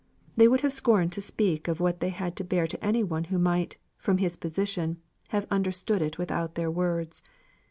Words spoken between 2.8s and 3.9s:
any one who might,